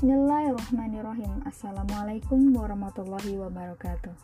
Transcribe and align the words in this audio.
Bismillahirrahmanirrahim. 0.00 1.44
Assalamualaikum 1.44 2.56
warahmatullahi 2.56 3.36
wabarakatuh. 3.36 4.16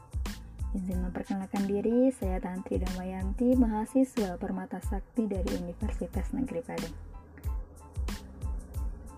Izin 0.73 1.05
memperkenalkan 1.05 1.69
diri 1.69 2.09
Saya 2.17 2.41
Tantri 2.41 2.81
Damayanti 2.81 3.53
Mahasiswa 3.61 4.41
Permata 4.41 4.81
Sakti 4.81 5.29
dari 5.29 5.45
Universitas 5.53 6.33
Negeri 6.33 6.65
Padang. 6.65 6.97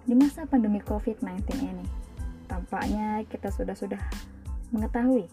Di 0.02 0.18
masa 0.18 0.50
pandemi 0.50 0.82
COVID-19 0.82 1.46
ini 1.62 1.86
Tampaknya 2.50 3.22
kita 3.30 3.54
sudah-sudah 3.54 4.02
mengetahui 4.74 5.30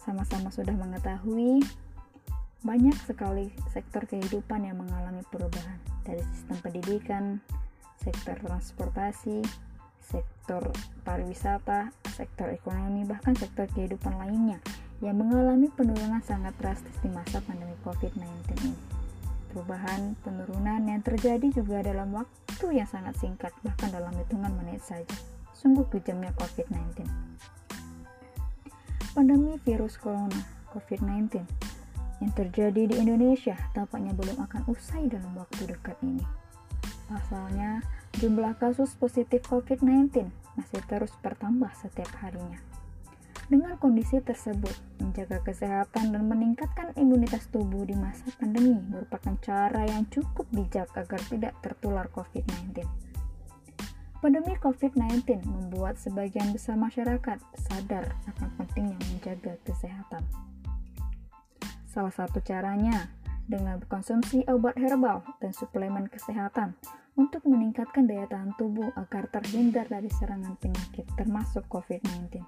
Sama-sama 0.00 0.48
sudah 0.48 0.72
mengetahui 0.72 1.60
Banyak 2.64 2.96
sekali 3.04 3.52
sektor 3.68 4.08
kehidupan 4.08 4.64
yang 4.64 4.80
mengalami 4.80 5.20
perubahan 5.28 5.76
Dari 6.08 6.24
sistem 6.32 6.56
pendidikan, 6.64 7.44
sektor 8.00 8.40
transportasi, 8.40 9.44
sektor 10.06 10.70
pariwisata, 11.02 11.90
sektor 12.14 12.54
ekonomi, 12.54 13.02
bahkan 13.02 13.34
sektor 13.34 13.66
kehidupan 13.74 14.14
lainnya 14.14 14.62
yang 15.02 15.18
mengalami 15.18 15.68
penurunan 15.74 16.22
sangat 16.22 16.54
drastis 16.62 16.94
di 17.02 17.10
masa 17.10 17.42
pandemi 17.44 17.74
COVID-19 17.82 18.24
ini. 18.64 18.78
Perubahan 19.50 20.14
penurunan 20.22 20.80
yang 20.86 21.02
terjadi 21.02 21.48
juga 21.52 21.82
dalam 21.82 22.14
waktu 22.14 22.66
yang 22.70 22.88
sangat 22.88 23.18
singkat, 23.18 23.52
bahkan 23.60 23.90
dalam 23.90 24.14
hitungan 24.14 24.52
menit 24.62 24.80
saja. 24.86 25.16
Sungguh 25.52 25.84
kejamnya 25.90 26.32
COVID-19. 26.38 27.04
Pandemi 29.16 29.56
virus 29.64 29.96
corona 29.96 30.44
COVID-19 30.76 31.40
yang 32.20 32.32
terjadi 32.32 32.82
di 32.88 32.94
Indonesia 32.96 33.56
tampaknya 33.76 34.12
belum 34.16 34.40
akan 34.44 34.68
usai 34.72 35.08
dalam 35.08 35.36
waktu 35.36 35.68
dekat 35.68 35.96
ini. 36.04 36.45
Pasalnya, 37.06 37.82
Jumlah 38.16 38.56
kasus 38.56 38.96
positif 38.96 39.44
COVID-19 39.52 40.32
masih 40.56 40.80
terus 40.88 41.12
bertambah 41.20 41.68
setiap 41.76 42.08
harinya. 42.24 42.56
Dengan 43.52 43.76
kondisi 43.76 44.24
tersebut, 44.24 44.72
menjaga 45.04 45.44
kesehatan 45.44 46.16
dan 46.16 46.24
meningkatkan 46.24 46.96
imunitas 46.96 47.44
tubuh 47.52 47.84
di 47.84 47.92
masa 47.92 48.24
pandemi 48.40 48.80
merupakan 48.88 49.36
cara 49.44 49.84
yang 49.84 50.08
cukup 50.08 50.48
bijak 50.48 50.88
agar 50.96 51.20
tidak 51.28 51.52
tertular 51.60 52.08
COVID-19. 52.08 52.88
Pandemi 54.24 54.56
COVID-19 54.64 55.44
membuat 55.44 56.00
sebagian 56.00 56.56
besar 56.56 56.80
masyarakat 56.80 57.36
sadar 57.68 58.16
akan 58.32 58.48
pentingnya 58.56 58.96
menjaga 59.12 59.60
kesehatan. 59.68 60.24
Salah 61.84 62.16
satu 62.16 62.40
caranya 62.40 63.12
dengan 63.46 63.78
konsumsi 63.86 64.42
obat 64.50 64.74
herbal 64.74 65.22
dan 65.38 65.54
suplemen 65.54 66.10
kesehatan 66.10 66.74
untuk 67.16 67.46
meningkatkan 67.48 68.04
daya 68.04 68.28
tahan 68.28 68.52
tubuh 68.60 68.92
agar 68.98 69.30
terhindar 69.32 69.88
dari 69.88 70.10
serangan 70.12 70.58
penyakit 70.60 71.06
termasuk 71.16 71.64
COVID-19. 71.70 72.42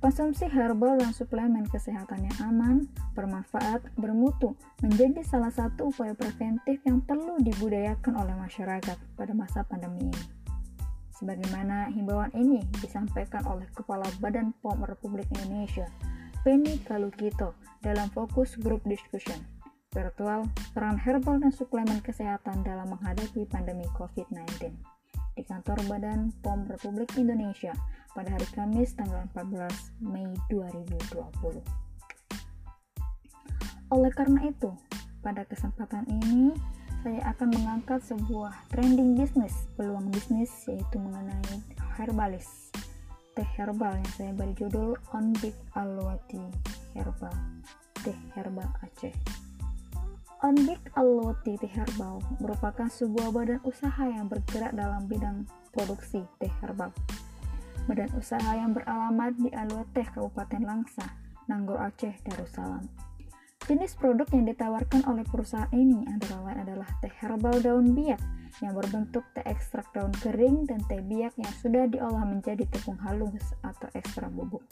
Konsumsi 0.00 0.48
herbal 0.48 0.96
dan 0.96 1.12
suplemen 1.12 1.68
kesehatan 1.68 2.24
yang 2.24 2.38
aman, 2.40 2.76
bermanfaat, 3.12 3.84
bermutu 4.00 4.56
menjadi 4.80 5.20
salah 5.20 5.52
satu 5.52 5.92
upaya 5.92 6.16
preventif 6.16 6.80
yang 6.88 7.04
perlu 7.04 7.36
dibudayakan 7.36 8.16
oleh 8.16 8.32
masyarakat 8.32 8.96
pada 8.96 9.32
masa 9.36 9.60
pandemi 9.60 10.08
ini. 10.08 10.24
Sebagaimana 11.20 11.92
himbauan 11.92 12.32
ini 12.32 12.64
disampaikan 12.80 13.44
oleh 13.44 13.68
Kepala 13.76 14.08
Badan 14.24 14.56
POM 14.64 14.88
Republik 14.88 15.28
Indonesia, 15.36 15.84
Penny 16.40 16.80
Kalukito, 16.80 17.52
dalam 17.84 18.08
fokus 18.08 18.56
group 18.56 18.80
discussion 18.88 19.59
virtual, 19.90 20.46
peran 20.70 20.94
herbal 20.98 21.42
dan 21.42 21.50
suplemen 21.50 21.98
kesehatan 21.98 22.62
dalam 22.62 22.94
menghadapi 22.94 23.42
pandemi 23.50 23.86
COVID-19 23.98 24.70
di 25.34 25.42
kantor 25.46 25.82
Badan 25.90 26.30
POM 26.42 26.66
Republik 26.70 27.10
Indonesia 27.18 27.74
pada 28.14 28.30
hari 28.30 28.46
Kamis 28.54 28.94
tanggal 28.94 29.26
14 29.34 29.70
Mei 30.02 30.30
2020. 30.50 31.62
Oleh 33.90 34.12
karena 34.14 34.46
itu, 34.46 34.70
pada 35.24 35.42
kesempatan 35.46 36.06
ini 36.06 36.54
saya 37.02 37.34
akan 37.34 37.50
mengangkat 37.50 38.04
sebuah 38.06 38.54
trending 38.70 39.18
bisnis, 39.18 39.66
peluang 39.74 40.06
bisnis 40.14 40.52
yaitu 40.70 41.02
mengenai 41.02 41.58
herbalis. 41.98 42.70
Teh 43.34 43.46
herbal 43.58 43.98
yang 43.98 44.12
saya 44.14 44.30
beri 44.36 44.54
judul 44.54 44.94
On 45.10 45.34
Big 45.42 45.56
Alwati 45.74 46.42
Herbal. 46.94 47.34
Teh 48.04 48.18
herbal 48.36 48.68
Aceh. 48.84 49.49
Onbik 50.40 50.96
Aloti 50.96 51.60
Teh 51.60 51.68
Herbal 51.68 52.16
merupakan 52.40 52.88
sebuah 52.88 53.28
badan 53.28 53.60
usaha 53.60 54.08
yang 54.08 54.24
bergerak 54.24 54.72
dalam 54.72 55.04
bidang 55.04 55.44
produksi 55.68 56.24
teh 56.40 56.48
herbal. 56.64 56.96
Badan 57.84 58.08
usaha 58.16 58.48
yang 58.56 58.72
beralamat 58.72 59.36
di 59.36 59.52
Aloteh 59.52 60.08
Kabupaten 60.08 60.64
Langsa, 60.64 61.12
Nanggor 61.44 61.84
Aceh, 61.84 62.16
Darussalam. 62.24 62.88
Jenis 63.68 63.92
produk 64.00 64.24
yang 64.32 64.48
ditawarkan 64.48 65.04
oleh 65.12 65.28
perusahaan 65.28 65.68
ini 65.76 66.08
antara 66.08 66.40
lain 66.40 66.64
adalah 66.64 66.88
teh 67.04 67.12
herbal 67.20 67.60
daun 67.60 67.92
biak 67.92 68.24
yang 68.64 68.72
berbentuk 68.72 69.28
teh 69.36 69.44
ekstrak 69.44 69.92
daun 69.92 70.16
kering 70.24 70.64
dan 70.64 70.80
teh 70.88 71.04
biak 71.04 71.36
yang 71.36 71.52
sudah 71.60 71.84
diolah 71.84 72.24
menjadi 72.24 72.64
tepung 72.72 72.96
halus 73.04 73.52
atau 73.60 73.92
ekstrak 73.92 74.32
bubuk. 74.32 74.64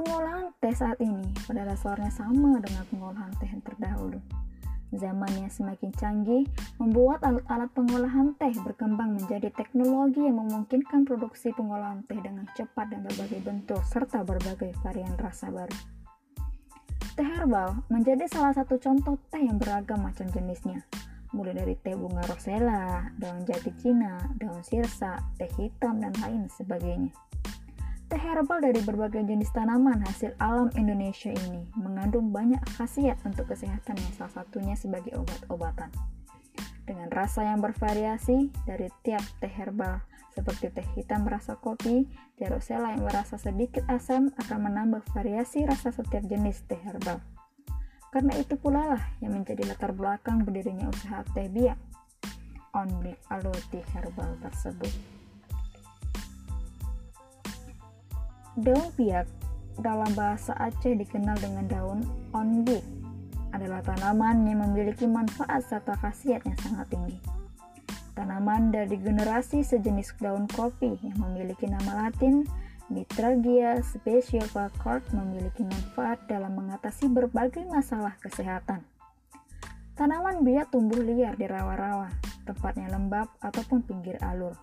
Pengolahan 0.00 0.48
teh 0.64 0.72
saat 0.72 0.96
ini 1.04 1.28
pada 1.44 1.68
dasarnya 1.68 2.08
sama 2.08 2.56
dengan 2.64 2.88
pengolahan 2.88 3.36
teh 3.36 3.44
yang 3.44 3.60
terdahulu. 3.60 4.16
Zaman 4.96 5.28
yang 5.36 5.52
semakin 5.52 5.92
canggih 5.92 6.48
membuat 6.80 7.20
alat-alat 7.20 7.68
pengolahan 7.76 8.32
teh 8.40 8.48
berkembang 8.64 9.20
menjadi 9.20 9.52
teknologi 9.52 10.24
yang 10.24 10.40
memungkinkan 10.40 11.04
produksi 11.04 11.52
pengolahan 11.52 12.00
teh 12.08 12.16
dengan 12.16 12.48
cepat 12.56 12.96
dan 12.96 13.04
berbagai 13.04 13.44
bentuk 13.44 13.84
serta 13.84 14.24
berbagai 14.24 14.72
varian 14.80 15.12
rasa 15.20 15.52
baru. 15.52 15.76
Teh 17.20 17.28
herbal 17.36 17.84
menjadi 17.92 18.24
salah 18.24 18.56
satu 18.56 18.80
contoh 18.80 19.20
teh 19.28 19.44
yang 19.44 19.60
beragam 19.60 20.00
macam 20.00 20.24
jenisnya, 20.32 20.80
mulai 21.36 21.52
dari 21.52 21.76
teh 21.76 21.92
bunga 21.92 22.24
rosella, 22.24 23.04
daun 23.20 23.44
jati 23.44 23.68
Cina, 23.76 24.16
daun 24.40 24.64
sirsa, 24.64 25.20
teh 25.36 25.52
hitam, 25.60 26.00
dan 26.00 26.16
lain 26.24 26.48
sebagainya. 26.48 27.12
Teh 28.10 28.18
herbal 28.18 28.58
dari 28.58 28.82
berbagai 28.82 29.22
jenis 29.22 29.54
tanaman 29.54 30.02
hasil 30.02 30.34
alam 30.42 30.66
Indonesia 30.74 31.30
ini 31.30 31.62
mengandung 31.78 32.34
banyak 32.34 32.58
khasiat 32.74 33.22
untuk 33.22 33.46
kesehatan 33.54 33.94
yang 33.94 34.12
salah 34.18 34.42
satunya 34.42 34.74
sebagai 34.74 35.14
obat-obatan. 35.14 35.94
Dengan 36.82 37.06
rasa 37.14 37.46
yang 37.46 37.62
bervariasi 37.62 38.50
dari 38.66 38.90
tiap 39.06 39.22
teh 39.38 39.46
herbal 39.46 40.02
seperti 40.34 40.74
teh 40.74 40.82
hitam 40.98 41.22
berasa 41.22 41.54
kopi, 41.54 42.10
teh 42.34 42.50
rosella 42.50 42.90
yang 42.98 43.06
berasa 43.06 43.38
sedikit 43.38 43.86
asam 43.86 44.34
akan 44.42 44.58
menambah 44.58 45.06
variasi 45.14 45.62
rasa 45.62 45.94
setiap 45.94 46.26
jenis 46.26 46.66
teh 46.66 46.82
herbal. 46.82 47.22
Karena 48.10 48.34
itu 48.34 48.58
pula 48.58 48.90
lah 48.90 49.02
yang 49.22 49.38
menjadi 49.38 49.70
latar 49.70 49.94
belakang 49.94 50.42
berdirinya 50.42 50.90
usaha 50.90 51.22
teh 51.30 51.46
biak 51.46 51.78
on 52.74 52.90
Aloti 53.30 53.78
Herbal 53.94 54.34
tersebut. 54.42 55.19
Daun 58.60 58.92
piak 58.92 59.24
dalam 59.80 60.12
bahasa 60.12 60.52
Aceh 60.60 60.92
dikenal 60.92 61.40
dengan 61.40 61.64
daun 61.64 62.04
onbik 62.36 62.84
adalah 63.56 63.80
tanaman 63.80 64.44
yang 64.44 64.60
memiliki 64.60 65.08
manfaat 65.08 65.64
serta 65.64 65.96
khasiat 65.96 66.44
yang 66.44 66.58
sangat 66.60 66.86
tinggi. 66.92 67.16
Tanaman 68.12 68.68
dari 68.68 69.00
generasi 69.00 69.64
sejenis 69.64 70.12
daun 70.20 70.44
kopi 70.52 70.92
yang 71.00 71.16
memiliki 71.16 71.64
nama 71.64 72.04
latin 72.04 72.44
Mitragia 72.90 73.78
speciovacort 73.86 75.14
memiliki 75.14 75.62
manfaat 75.62 76.26
dalam 76.26 76.58
mengatasi 76.58 77.06
berbagai 77.06 77.62
masalah 77.70 78.18
kesehatan. 78.18 78.82
Tanaman 79.94 80.42
biak 80.42 80.74
tumbuh 80.74 80.98
liar 80.98 81.38
di 81.38 81.46
rawa-rawa, 81.46 82.10
tempatnya 82.42 82.90
lembab 82.90 83.30
ataupun 83.38 83.86
pinggir 83.86 84.18
alur. 84.18 84.58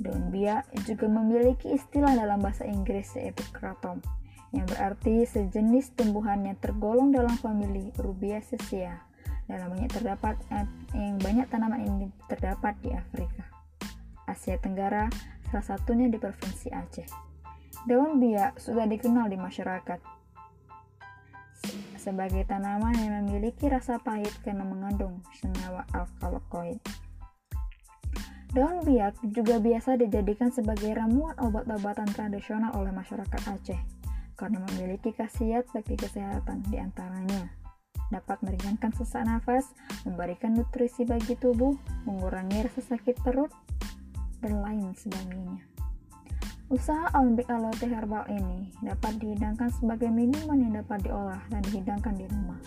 Daun 0.00 0.32
biak 0.32 0.72
juga 0.88 1.06
memiliki 1.10 1.74
istilah 1.74 2.16
dalam 2.16 2.40
bahasa 2.40 2.64
Inggris 2.64 3.12
yaitu 3.16 3.44
yang 4.52 4.68
berarti 4.68 5.24
sejenis 5.24 5.96
tumbuhan 5.96 6.44
yang 6.44 6.56
tergolong 6.60 7.08
dalam 7.12 7.32
famili 7.40 7.88
Rubiaceae. 7.96 9.12
Dalam 9.48 9.68
banyak 9.74 9.90
terdapat 9.90 10.38
yang 10.94 11.18
banyak 11.18 11.48
tanaman 11.50 11.82
ini 11.82 12.06
terdapat 12.30 12.78
di 12.80 12.94
Afrika, 12.94 13.44
Asia 14.28 14.56
Tenggara, 14.56 15.10
salah 15.50 15.66
satunya 15.66 16.08
di 16.08 16.16
Provinsi 16.16 16.70
Aceh. 16.72 17.08
Daun 17.88 18.22
biak 18.22 18.62
sudah 18.62 18.86
dikenal 18.86 19.28
di 19.28 19.36
masyarakat 19.36 19.98
sebagai 22.02 22.42
tanaman 22.50 22.98
yang 22.98 23.22
memiliki 23.22 23.70
rasa 23.70 23.98
pahit 24.02 24.34
karena 24.42 24.66
mengandung 24.66 25.22
senyawa 25.38 25.86
alkaloid. 25.94 26.82
Daun 28.52 28.84
biak 28.84 29.16
juga 29.32 29.56
biasa 29.56 29.96
dijadikan 29.96 30.52
sebagai 30.52 30.92
ramuan 30.92 31.32
obat-obatan 31.40 32.04
tradisional 32.12 32.76
oleh 32.76 32.92
masyarakat 32.92 33.42
Aceh 33.48 33.80
karena 34.36 34.60
memiliki 34.72 35.12
khasiat 35.16 35.72
bagi 35.72 35.96
kesehatan 35.96 36.60
di 36.68 36.76
antaranya 36.76 37.62
dapat 38.12 38.44
meringankan 38.44 38.92
sesak 38.92 39.24
nafas, 39.24 39.72
memberikan 40.04 40.52
nutrisi 40.52 41.08
bagi 41.08 41.32
tubuh, 41.40 41.72
mengurangi 42.04 42.68
rasa 42.68 42.92
sakit 42.92 43.24
perut, 43.24 43.48
dan 44.44 44.60
lain 44.60 44.92
sebagainya. 44.92 45.64
Usaha 46.68 47.08
Olympic 47.16 47.48
Aloe 47.48 47.72
Herbal 47.80 48.28
ini 48.32 48.68
dapat 48.84 49.16
dihidangkan 49.16 49.72
sebagai 49.72 50.12
minuman 50.12 50.60
yang 50.60 50.72
dapat 50.84 51.08
diolah 51.08 51.40
dan 51.48 51.64
dihidangkan 51.64 52.16
di 52.20 52.28
rumah. 52.28 52.60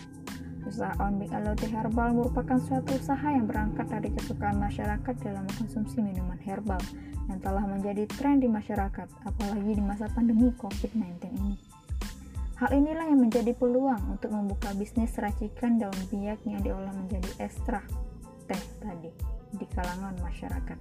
Usaha 0.66 0.98
Olympic 0.98 1.30
Aloe 1.30 1.54
Herbal 1.70 2.10
merupakan 2.18 2.58
suatu 2.58 2.98
usaha 2.98 3.30
yang 3.30 3.46
berangkat 3.46 3.86
dari 3.86 4.10
kesukaan 4.10 4.58
masyarakat 4.58 5.14
dalam 5.22 5.46
mengkonsumsi 5.46 6.02
minuman 6.02 6.42
herbal 6.42 6.82
yang 7.30 7.38
telah 7.38 7.62
menjadi 7.70 8.10
tren 8.18 8.42
di 8.42 8.50
masyarakat, 8.50 9.06
apalagi 9.30 9.72
di 9.78 9.84
masa 9.86 10.10
pandemi 10.10 10.50
COVID-19 10.58 11.22
ini. 11.38 11.58
Hal 12.58 12.72
inilah 12.74 13.06
yang 13.06 13.22
menjadi 13.22 13.54
peluang 13.54 14.18
untuk 14.18 14.34
membuka 14.34 14.74
bisnis 14.74 15.14
racikan 15.22 15.78
daun 15.78 16.02
biak 16.10 16.42
yang 16.50 16.64
diolah 16.66 16.94
menjadi 16.98 17.30
ekstrak 17.46 17.86
teh 18.50 18.64
tadi 18.82 19.14
di 19.54 19.66
kalangan 19.70 20.18
masyarakat. 20.24 20.80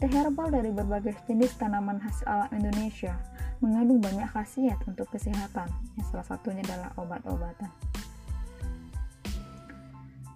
Teh 0.00 0.10
herbal 0.10 0.48
dari 0.48 0.72
berbagai 0.72 1.20
jenis 1.28 1.52
tanaman 1.60 2.00
khas 2.00 2.24
alam 2.24 2.48
Indonesia 2.54 3.12
mengandung 3.60 4.02
banyak 4.02 4.26
khasiat 4.30 4.78
untuk 4.90 5.06
kesehatan, 5.12 5.70
yang 5.98 6.06
salah 6.10 6.26
satunya 6.26 6.64
adalah 6.66 6.90
obat-obatan. 6.98 7.91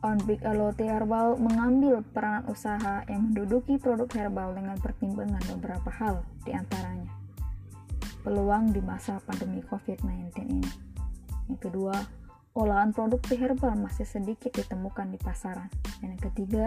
On 0.06 0.14
Big 0.22 0.38
Aloe 0.46 0.70
Herbal 0.78 1.34
mengambil 1.34 1.98
peranan 2.14 2.46
usaha 2.46 3.02
yang 3.10 3.26
menduduki 3.26 3.74
produk 3.74 4.06
herbal 4.14 4.54
dengan 4.54 4.78
pertimbangan 4.78 5.42
beberapa 5.58 5.90
hal 5.90 6.22
di 6.46 6.54
antaranya 6.54 7.10
peluang 8.22 8.70
di 8.70 8.78
masa 8.78 9.18
pandemi 9.26 9.66
COVID-19 9.66 10.30
ini. 10.46 10.70
Yang 11.50 11.58
kedua, 11.58 11.94
olahan 12.54 12.94
produk 12.94 13.18
teh 13.18 13.34
herbal 13.34 13.74
masih 13.74 14.06
sedikit 14.06 14.54
ditemukan 14.54 15.10
di 15.10 15.18
pasaran. 15.18 15.66
Dan 15.98 16.14
yang 16.14 16.22
ketiga, 16.22 16.64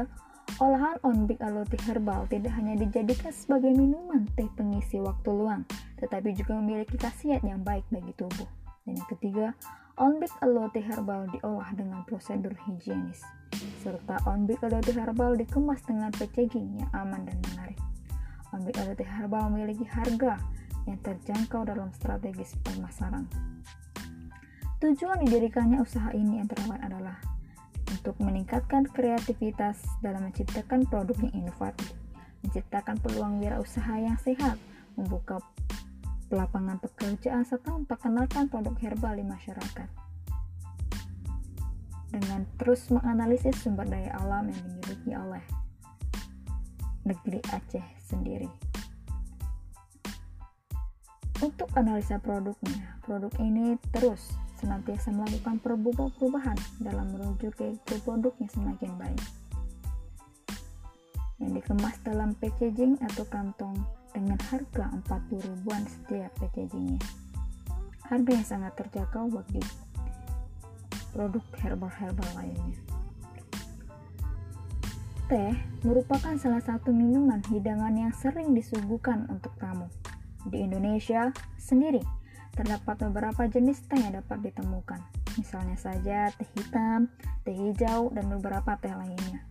olahan 0.60 1.00
on 1.08 1.24
big 1.24 1.40
aloe 1.40 1.64
tea 1.64 1.80
herbal 1.88 2.28
tidak 2.28 2.52
hanya 2.60 2.76
dijadikan 2.76 3.32
sebagai 3.32 3.72
minuman 3.72 4.28
teh 4.36 4.52
pengisi 4.60 5.00
waktu 5.00 5.32
luang, 5.32 5.64
tetapi 6.04 6.36
juga 6.36 6.60
memiliki 6.60 7.00
khasiat 7.00 7.40
yang 7.48 7.64
baik 7.64 7.88
bagi 7.88 8.12
tubuh. 8.20 8.52
Dan 8.84 9.00
yang 9.00 9.08
ketiga, 9.16 9.56
on 10.00 10.16
big 10.16 10.32
aloe 10.40 10.72
tea 10.72 10.80
herbal 10.80 11.28
diolah 11.28 11.76
dengan 11.76 12.08
prosedur 12.08 12.56
higienis, 12.56 13.20
serta 13.84 14.16
on 14.24 14.48
big 14.48 14.56
aloe 14.64 14.80
tea 14.80 14.96
herbal 14.96 15.36
dikemas 15.36 15.84
dengan 15.84 16.08
packaging 16.16 16.80
yang 16.80 16.92
aman 16.96 17.28
dan 17.28 17.36
menarik. 17.52 17.76
On 18.56 18.64
big 18.64 18.80
aloe 18.80 18.96
tea 18.96 19.04
herbal 19.04 19.52
memiliki 19.52 19.84
harga 19.92 20.40
yang 20.88 20.96
terjangkau 21.04 21.68
dalam 21.68 21.92
strategis 21.92 22.56
pemasaran. 22.64 23.28
Tujuan 24.80 25.20
didirikannya 25.28 25.84
usaha 25.84 26.16
ini 26.16 26.40
antara 26.40 26.64
lain 26.72 26.84
adalah 26.88 27.20
untuk 27.92 28.16
meningkatkan 28.24 28.88
kreativitas 28.88 29.84
dalam 30.00 30.32
menciptakan 30.32 30.88
produk 30.88 31.20
yang 31.28 31.44
inovatif, 31.44 31.92
menciptakan 32.48 32.96
peluang 33.04 33.44
wirausaha 33.44 34.00
yang 34.00 34.16
sehat, 34.16 34.56
membuka 34.96 35.44
lapangan 36.30 36.78
pekerjaan 36.78 37.42
serta 37.42 37.74
memperkenalkan 37.74 38.50
produk 38.50 38.76
herbal 38.78 39.18
di 39.18 39.26
masyarakat. 39.26 39.90
Dengan 42.10 42.46
terus 42.58 42.90
menganalisis 42.90 43.58
sumber 43.62 43.86
daya 43.86 44.18
alam 44.18 44.50
yang 44.50 44.62
dimiliki 44.66 45.12
oleh 45.14 45.44
negeri 47.06 47.42
Aceh 47.54 47.86
sendiri. 48.02 48.50
Untuk 51.40 51.72
analisa 51.78 52.20
produknya, 52.20 53.00
produk 53.06 53.32
ini 53.40 53.80
terus 53.96 54.36
senantiasa 54.60 55.16
melakukan 55.16 55.56
perubahan 55.64 56.60
dalam 56.84 57.08
menuju 57.16 57.48
ke 57.56 57.80
produk 58.04 58.36
yang 58.44 58.52
semakin 58.52 58.92
baik. 59.00 59.24
Yang 61.40 61.64
dikemas 61.64 61.96
dalam 62.04 62.36
packaging 62.36 63.00
atau 63.00 63.24
kantong 63.32 63.80
dengan 64.20 64.40
harga 64.52 64.86
40 65.08 65.48
ribuan 65.48 65.84
setiap 65.88 66.32
packagingnya. 66.36 67.00
Harga 68.04 68.32
yang 68.36 68.48
sangat 68.48 68.74
terjangkau 68.76 69.32
bagi 69.32 69.64
produk 71.16 71.46
herbal-herbal 71.64 72.30
lainnya. 72.36 72.76
Teh 75.30 75.54
merupakan 75.86 76.36
salah 76.36 76.60
satu 76.60 76.90
minuman 76.92 77.40
hidangan 77.48 77.94
yang 77.94 78.12
sering 78.12 78.52
disuguhkan 78.58 79.30
untuk 79.30 79.54
tamu 79.62 79.88
di 80.50 80.66
Indonesia 80.66 81.30
sendiri, 81.62 82.02
terdapat 82.58 83.06
beberapa 83.08 83.46
jenis 83.46 83.86
teh 83.86 84.02
yang 84.02 84.18
dapat 84.20 84.42
ditemukan. 84.42 85.00
Misalnya 85.38 85.78
saja 85.78 86.34
teh 86.34 86.50
hitam, 86.58 87.14
teh 87.46 87.54
hijau, 87.54 88.10
dan 88.12 88.26
beberapa 88.28 88.74
teh 88.82 88.92
lainnya. 88.92 89.46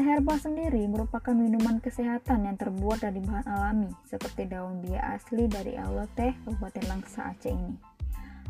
Teh 0.00 0.08
herbal 0.08 0.40
sendiri 0.40 0.88
merupakan 0.88 1.36
minuman 1.36 1.76
kesehatan 1.76 2.48
yang 2.48 2.56
terbuat 2.56 3.04
dari 3.04 3.20
bahan 3.20 3.44
alami, 3.44 3.92
seperti 4.08 4.48
daun 4.48 4.80
bia 4.80 4.96
asli 5.12 5.44
dari 5.44 5.76
Aula 5.76 6.08
Teh 6.16 6.32
Kabupaten 6.40 6.88
Langsa 6.88 7.28
Aceh 7.28 7.52
ini. 7.52 7.76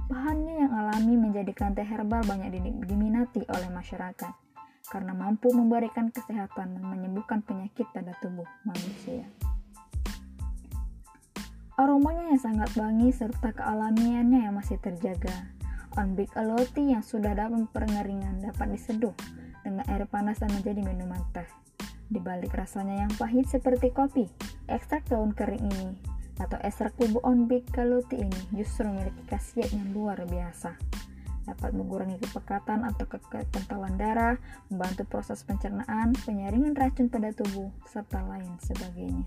Bahannya 0.06 0.62
yang 0.62 0.70
alami 0.70 1.18
menjadikan 1.18 1.74
teh 1.74 1.82
herbal 1.82 2.22
banyak 2.22 2.54
diminati 2.86 3.42
oleh 3.50 3.66
masyarakat, 3.66 4.30
karena 4.94 5.10
mampu 5.10 5.50
memberikan 5.50 6.14
kesehatan 6.14 6.78
dan 6.78 6.84
menyembuhkan 6.86 7.42
penyakit 7.42 7.90
pada 7.90 8.14
tubuh 8.22 8.46
manusia. 8.62 9.26
Aromanya 11.74 12.30
yang 12.30 12.38
sangat 12.46 12.70
wangi 12.78 13.10
serta 13.10 13.50
kealamiannya 13.58 14.46
yang 14.46 14.54
masih 14.54 14.78
terjaga. 14.78 15.50
On 15.98 16.14
Big 16.14 16.30
Aloti 16.38 16.94
yang 16.94 17.02
sudah 17.02 17.34
dapat 17.34 17.66
pengeringan 17.74 18.38
dapat 18.38 18.78
diseduh 18.78 19.39
dengan 19.64 19.84
air 19.88 20.04
panas 20.08 20.40
dan 20.40 20.50
menjadi 20.52 20.84
minuman 20.84 21.20
teh. 21.32 21.48
Di 22.10 22.18
balik 22.18 22.56
rasanya 22.56 23.06
yang 23.06 23.12
pahit 23.14 23.46
seperti 23.46 23.94
kopi, 23.94 24.26
ekstrak 24.66 25.06
daun 25.06 25.30
kering 25.30 25.62
ini 25.62 25.94
atau 26.40 26.56
ekstrak 26.64 26.96
bubuk 26.96 27.20
on 27.20 27.44
big 27.44 27.68
kaloti 27.68 28.24
ini 28.24 28.40
justru 28.56 28.88
memiliki 28.88 29.22
khasiat 29.28 29.70
yang 29.76 29.92
luar 29.92 30.16
biasa. 30.24 30.72
Dapat 31.44 31.70
mengurangi 31.76 32.16
kepekatan 32.20 32.88
atau 32.88 33.04
kekentalan 33.04 33.94
darah, 34.00 34.36
membantu 34.72 35.04
proses 35.08 35.44
pencernaan, 35.44 36.16
penyaringan 36.24 36.76
racun 36.76 37.12
pada 37.12 37.32
tubuh, 37.36 37.68
serta 37.84 38.24
lain 38.24 38.56
sebagainya. 38.64 39.24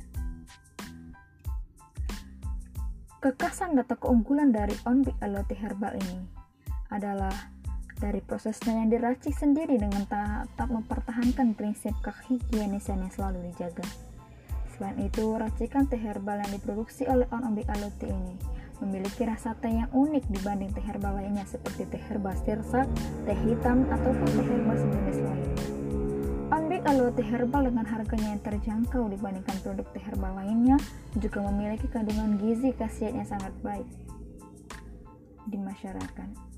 Kekasan 3.23 3.79
atau 3.79 3.95
keunggulan 3.95 4.51
dari 4.51 4.75
On 4.83 4.99
Big 4.99 5.15
Aloe 5.23 5.47
Herbal 5.47 5.95
ini 5.95 6.19
adalah 6.91 7.31
dari 7.99 8.21
prosesnya 8.21 8.79
yang 8.81 8.89
diracik 8.89 9.33
sendiri 9.33 9.77
dengan 9.77 10.05
tetap 10.07 10.69
mempertahankan 10.69 11.53
prinsip 11.57 11.93
kehigienisan 12.01 13.03
yang 13.03 13.13
selalu 13.13 13.51
dijaga. 13.51 13.85
Selain 14.73 14.97
itu, 15.01 15.37
racikan 15.37 15.85
teh 15.85 16.01
herbal 16.01 16.41
yang 16.41 16.51
diproduksi 16.53 17.05
oleh 17.05 17.29
On 17.29 17.45
Big 17.53 17.69
Aloe 17.69 17.93
ini 18.05 18.35
memiliki 18.81 19.23
rasa 19.23 19.55
teh 19.61 19.71
yang 19.71 19.87
unik 19.95 20.27
dibanding 20.27 20.73
teh 20.75 20.83
herbal 20.83 21.15
lainnya 21.15 21.47
seperti 21.47 21.87
teh 21.87 22.01
herbal 22.09 22.35
sirsak, 22.43 22.89
teh 23.23 23.37
hitam, 23.47 23.87
ataupun 23.87 24.27
teh 24.27 24.45
herbal 24.45 24.75
sejenis 24.75 25.19
lainnya. 25.23 25.63
Onbik 26.53 26.85
aloe 26.85 27.09
teh 27.17 27.25
herbal 27.25 27.65
dengan 27.65 27.81
harganya 27.81 28.37
yang 28.37 28.43
terjangkau 28.45 29.09
dibandingkan 29.09 29.57
produk 29.65 29.89
teh 29.89 30.03
herbal 30.05 30.37
lainnya 30.37 30.77
juga 31.17 31.41
memiliki 31.49 31.89
kandungan 31.89 32.37
gizi 32.37 32.69
khasiat 32.77 33.17
yang 33.17 33.25
sangat 33.25 33.49
baik 33.65 33.89
di 35.49 35.57
masyarakat. 35.57 36.52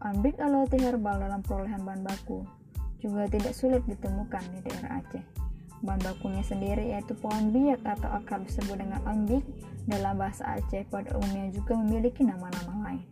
Onbik 0.00 0.40
aloe 0.40 0.64
herbal 0.80 1.20
dalam 1.20 1.44
perolehan 1.44 1.84
bahan 1.84 2.00
baku 2.00 2.40
juga 3.04 3.28
tidak 3.28 3.52
sulit 3.52 3.84
ditemukan 3.84 4.40
di 4.48 4.58
daerah 4.64 5.04
Aceh. 5.04 5.20
Bahan 5.84 6.00
bakunya 6.00 6.40
sendiri 6.40 6.96
yaitu 6.96 7.12
pohon 7.20 7.52
biak 7.52 7.84
atau 7.84 8.08
akar 8.16 8.40
disebut 8.40 8.80
dengan 8.80 9.04
onbik 9.04 9.44
dalam 9.84 10.16
bahasa 10.16 10.56
Aceh 10.56 10.88
pada 10.88 11.12
umumnya 11.20 11.52
juga 11.52 11.76
memiliki 11.76 12.24
nama-nama 12.24 12.88
lain. 12.88 13.04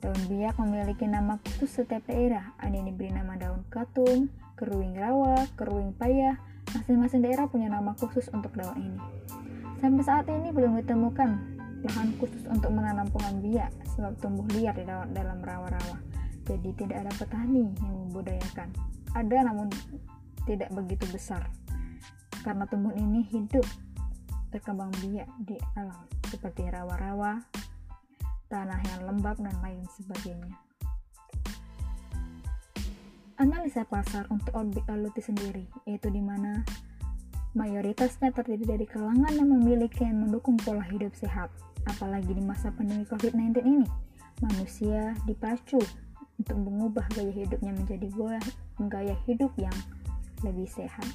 Daun 0.00 0.20
biak 0.24 0.56
memiliki 0.56 1.04
nama 1.04 1.36
khusus 1.36 1.68
setiap 1.84 2.00
daerah, 2.08 2.56
ada 2.56 2.80
yang 2.80 2.88
diberi 2.88 3.12
nama 3.12 3.36
daun 3.36 3.60
katung, 3.68 4.32
keruing 4.56 4.96
rawa, 4.96 5.44
keruing 5.60 5.92
payah, 6.00 6.40
masing-masing 6.72 7.20
daerah 7.20 7.44
punya 7.44 7.68
nama 7.68 7.92
khusus 8.00 8.32
untuk 8.32 8.56
daun 8.56 8.80
ini. 8.80 9.00
Sampai 9.84 10.00
saat 10.00 10.24
ini 10.32 10.48
belum 10.48 10.80
ditemukan 10.80 11.30
lahan 11.84 12.08
khusus 12.16 12.48
untuk 12.48 12.72
menanam 12.72 13.04
pohon 13.12 13.36
biak 13.44 13.68
sebab 13.92 14.16
tumbuh 14.16 14.48
liar 14.56 14.72
di 14.72 14.88
dalam 14.88 15.44
rawa-rawa. 15.44 16.11
Jadi 16.42 16.70
tidak 16.74 17.06
ada 17.06 17.12
petani 17.14 17.70
yang 17.78 17.94
membudayakan. 18.06 18.68
Ada 19.14 19.38
namun 19.46 19.68
tidak 20.46 20.70
begitu 20.74 21.06
besar. 21.14 21.46
Karena 22.42 22.66
tumbuhan 22.66 22.98
ini 22.98 23.22
hidup 23.30 23.64
berkembang 24.50 24.92
biak 25.00 25.30
di 25.48 25.56
alam 25.78 26.04
seperti 26.28 26.66
rawa-rawa, 26.68 27.40
tanah 28.50 28.80
yang 28.92 29.00
lembab 29.08 29.38
dan 29.40 29.54
lain 29.64 29.84
sebagainya. 29.96 30.52
Analisa 33.40 33.82
pasar 33.88 34.28
untuk 34.28 34.54
objek 34.54 34.86
aluti 34.86 35.24
sendiri, 35.24 35.66
yaitu 35.88 36.12
di 36.12 36.20
mana 36.20 36.62
mayoritasnya 37.56 38.30
terdiri 38.30 38.64
dari 38.64 38.86
kalangan 38.86 39.32
yang 39.32 39.50
memiliki 39.50 40.04
dan 40.04 40.20
mendukung 40.20 40.60
pola 40.60 40.84
hidup 40.84 41.10
sehat. 41.16 41.48
Apalagi 41.88 42.30
di 42.32 42.42
masa 42.44 42.70
pandemi 42.70 43.02
COVID-19 43.08 43.66
ini, 43.66 43.86
manusia 44.44 45.16
dipacu 45.26 45.82
untuk 46.42 46.58
mengubah 46.58 47.06
gaya 47.14 47.30
hidupnya 47.30 47.70
menjadi 47.70 48.10
gaya 48.90 49.14
hidup 49.30 49.54
yang 49.54 49.74
lebih 50.42 50.66
sehat. 50.66 51.06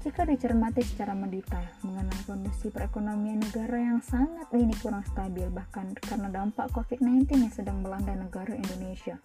Jika 0.00 0.24
dicermati 0.24 0.80
secara 0.80 1.12
mendetail 1.12 1.68
mengenai 1.84 2.24
kondisi 2.24 2.72
perekonomian 2.72 3.36
negara 3.36 3.76
yang 3.76 4.00
sangat 4.00 4.48
ini 4.56 4.72
kurang 4.80 5.04
stabil 5.04 5.44
bahkan 5.52 5.92
karena 5.92 6.32
dampak 6.32 6.72
COVID-19 6.72 7.28
yang 7.36 7.52
sedang 7.52 7.84
melanda 7.84 8.16
negara 8.16 8.56
Indonesia, 8.56 9.20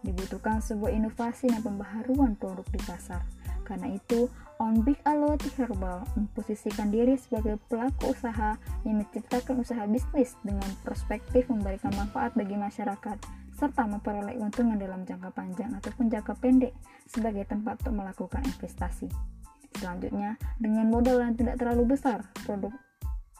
dibutuhkan 0.00 0.64
sebuah 0.64 0.96
inovasi 0.96 1.52
dan 1.52 1.60
pembaharuan 1.60 2.40
produk 2.40 2.64
di 2.72 2.80
pasar. 2.88 3.20
Karena 3.68 3.92
itu, 3.92 4.32
On 4.56 4.80
Big 4.80 4.96
Aloti 5.04 5.52
Herbal 5.60 6.08
memposisikan 6.16 6.88
diri 6.88 7.20
sebagai 7.20 7.60
pelaku 7.68 8.16
usaha 8.16 8.56
yang 8.88 9.04
menciptakan 9.04 9.60
usaha 9.60 9.84
bisnis 9.84 10.40
dengan 10.40 10.68
perspektif 10.80 11.52
memberikan 11.52 11.92
manfaat 12.00 12.32
bagi 12.32 12.56
masyarakat 12.56 13.43
serta 13.64 13.88
memperoleh 13.88 14.36
keuntungan 14.36 14.76
dalam 14.76 15.08
jangka 15.08 15.32
panjang 15.32 15.72
ataupun 15.80 16.12
jangka 16.12 16.36
pendek 16.36 16.76
sebagai 17.08 17.48
tempat 17.48 17.80
untuk 17.80 17.96
melakukan 17.96 18.44
investasi. 18.44 19.08
Selanjutnya, 19.80 20.36
dengan 20.60 20.92
modal 20.92 21.24
yang 21.24 21.32
tidak 21.32 21.56
terlalu 21.56 21.96
besar, 21.96 22.20
produk 22.44 22.76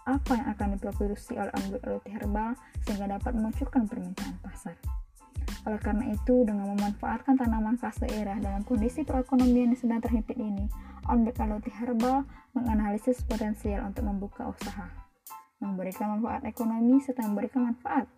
apa 0.09 0.33
yang 0.37 0.49
akan 0.57 0.69
diproduksi 0.77 1.37
oleh 1.37 1.53
Roti 1.85 2.09
Herbal 2.09 2.57
sehingga 2.89 3.21
dapat 3.21 3.37
memunculkan 3.37 3.85
permintaan 3.85 4.41
pasar. 4.41 4.81
Oleh 5.69 5.81
karena 5.81 6.09
itu, 6.13 6.45
dengan 6.45 6.73
memanfaatkan 6.73 7.37
tanaman 7.37 7.77
khas 7.77 8.01
daerah 8.01 8.41
dalam 8.41 8.65
kondisi 8.65 9.05
perekonomian 9.05 9.77
yang 9.77 9.81
sedang 9.81 10.01
terhimpit 10.01 10.41
ini, 10.41 10.69
Ambek 11.05 11.37
Roti 11.37 11.69
Herbal 11.69 12.25
menganalisis 12.57 13.21
potensial 13.29 13.85
untuk 13.85 14.09
membuka 14.09 14.49
usaha, 14.49 14.89
memberikan 15.61 16.17
manfaat 16.17 16.49
ekonomi 16.49 17.01
serta 17.05 17.29
memberikan 17.29 17.69
manfaat 17.69 18.09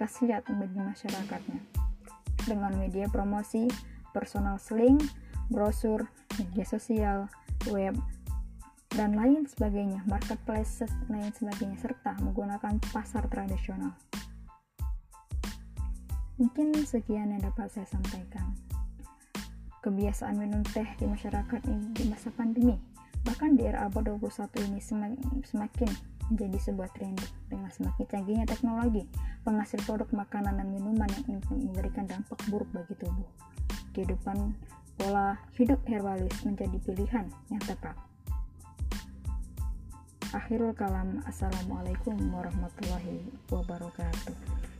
khasiat 0.00 0.48
bagi 0.48 0.80
masyarakatnya. 0.80 1.60
Dengan 2.48 2.72
media 2.80 3.04
promosi, 3.12 3.68
personal 4.16 4.56
selling, 4.56 4.96
brosur, 5.52 6.08
media 6.40 6.64
sosial, 6.64 7.28
web, 7.68 7.92
dan 8.96 9.12
lain 9.12 9.44
sebagainya, 9.44 10.00
marketplace 10.08 10.88
lain 11.12 11.28
sebagainya, 11.36 11.76
serta 11.76 12.16
menggunakan 12.24 12.80
pasar 12.88 13.28
tradisional. 13.28 13.92
Mungkin 16.40 16.72
sekian 16.88 17.36
yang 17.36 17.44
dapat 17.44 17.68
saya 17.68 17.84
sampaikan. 17.84 18.56
Kebiasaan 19.84 20.40
minum 20.40 20.64
teh 20.64 20.88
di 20.96 21.04
masyarakat 21.04 21.60
ini 21.68 21.92
di 21.92 22.04
masa 22.08 22.32
pandemi, 22.32 22.80
bahkan 23.28 23.52
di 23.52 23.68
era 23.68 23.84
abad 23.84 24.16
21 24.16 24.48
ini 24.72 24.80
semakin 25.44 25.92
menjadi 26.30 26.58
sebuah 26.70 26.88
tren 26.94 27.18
dengan 27.50 27.68
semakin 27.74 28.06
canggihnya 28.06 28.46
teknologi 28.46 29.04
penghasil 29.42 29.82
produk 29.84 30.06
makanan 30.14 30.62
dan 30.62 30.68
minuman 30.70 31.10
yang 31.26 31.42
memberikan 31.50 32.06
dampak 32.06 32.38
buruk 32.48 32.70
bagi 32.70 32.94
tubuh. 32.96 33.26
Kehidupan 33.90 34.54
pola 34.94 35.36
hidup 35.58 35.82
herbalis 35.90 36.32
menjadi 36.46 36.78
pilihan 36.86 37.26
yang 37.50 37.62
tepat. 37.66 37.98
Akhirul 40.30 40.70
kalam, 40.78 41.18
Assalamualaikum 41.26 42.14
warahmatullahi 42.30 43.26
wabarakatuh. 43.50 44.79